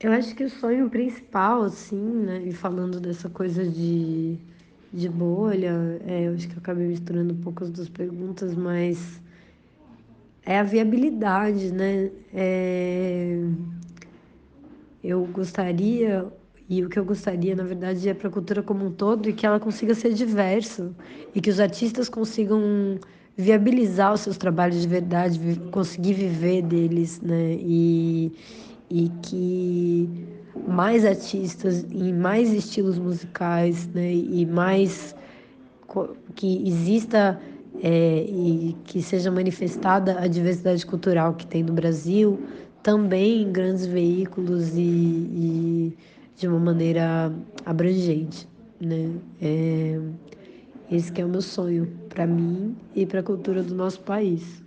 Eu 0.00 0.12
acho 0.12 0.32
que 0.32 0.44
o 0.44 0.50
sonho 0.50 0.88
principal, 0.88 1.62
assim, 1.62 2.00
né, 2.00 2.42
e 2.46 2.52
falando 2.52 3.00
dessa 3.00 3.28
coisa 3.28 3.66
de, 3.66 4.38
de 4.92 5.08
bolha, 5.08 6.00
é, 6.06 6.28
eu 6.28 6.34
acho 6.34 6.46
que 6.46 6.54
eu 6.54 6.60
acabei 6.60 6.86
misturando 6.86 7.34
um 7.34 7.38
pouco 7.38 7.64
as 7.64 7.70
duas 7.70 7.88
perguntas, 7.88 8.54
mas 8.54 9.20
é 10.46 10.60
a 10.60 10.62
viabilidade, 10.62 11.72
né? 11.72 12.12
É, 12.32 13.40
eu 15.02 15.26
gostaria, 15.26 16.26
e 16.68 16.84
o 16.84 16.88
que 16.88 16.98
eu 16.98 17.04
gostaria, 17.04 17.56
na 17.56 17.64
verdade, 17.64 18.08
é 18.08 18.14
para 18.14 18.28
a 18.28 18.30
cultura 18.30 18.62
como 18.62 18.86
um 18.86 18.92
todo, 18.92 19.28
e 19.28 19.32
que 19.32 19.44
ela 19.44 19.58
consiga 19.58 19.96
ser 19.96 20.14
diversa, 20.14 20.94
e 21.34 21.40
que 21.40 21.50
os 21.50 21.58
artistas 21.58 22.08
consigam 22.08 23.00
viabilizar 23.36 24.12
os 24.12 24.20
seus 24.20 24.36
trabalhos 24.36 24.80
de 24.80 24.86
verdade, 24.86 25.40
conseguir 25.72 26.12
viver 26.12 26.62
deles, 26.62 27.20
né? 27.20 27.56
E, 27.60 28.32
e 28.90 29.08
que 29.22 30.08
mais 30.66 31.04
artistas 31.04 31.84
em 31.90 32.12
mais 32.12 32.52
estilos 32.52 32.98
musicais, 32.98 33.86
né? 33.88 34.12
E 34.12 34.46
mais 34.46 35.14
que 36.34 36.68
exista 36.68 37.40
é, 37.82 38.24
e 38.28 38.76
que 38.84 39.02
seja 39.02 39.30
manifestada 39.30 40.18
a 40.20 40.26
diversidade 40.26 40.84
cultural 40.84 41.34
que 41.34 41.46
tem 41.46 41.62
no 41.62 41.72
Brasil, 41.72 42.38
também 42.82 43.42
em 43.42 43.52
grandes 43.52 43.86
veículos 43.86 44.76
e, 44.76 44.80
e 44.80 45.96
de 46.36 46.46
uma 46.46 46.58
maneira 46.58 47.32
abrangente, 47.64 48.48
né? 48.80 49.10
É, 49.40 50.00
esse 50.90 51.12
que 51.12 51.20
é 51.20 51.24
o 51.24 51.28
meu 51.28 51.42
sonho 51.42 51.86
para 52.08 52.26
mim 52.26 52.74
e 52.94 53.04
para 53.04 53.20
a 53.20 53.22
cultura 53.22 53.62
do 53.62 53.74
nosso 53.74 54.00
país. 54.00 54.62